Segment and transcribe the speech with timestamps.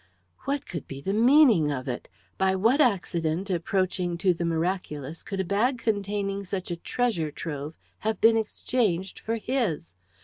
[0.45, 2.09] What could be the meaning of it?
[2.39, 7.77] By what accident approaching to the miraculous could a bag containing such a treasure trove
[7.99, 9.93] have been exchanged for his?